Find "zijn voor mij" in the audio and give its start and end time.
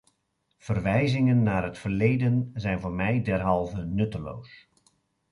2.53-3.21